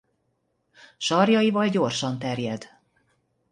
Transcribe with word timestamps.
Sarjaival 0.97 1.69
gyorsan 1.71 2.19
terjed. 2.19 2.69